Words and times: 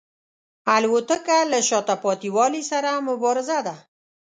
الوتکه 0.75 1.37
له 1.51 1.59
شاته 1.69 1.95
پاتې 2.03 2.29
والي 2.35 2.63
سره 2.71 2.91
مبارزه 3.09 3.59
ده. 3.67 3.75